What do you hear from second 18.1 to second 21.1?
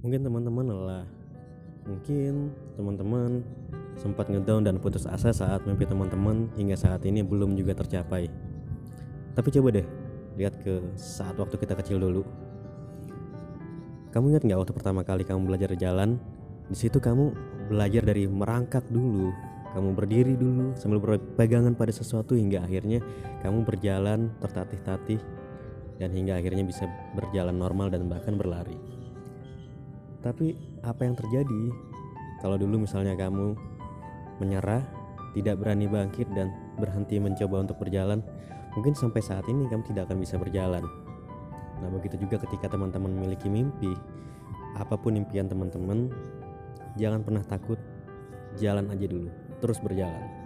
merangkak dulu, kamu berdiri dulu sambil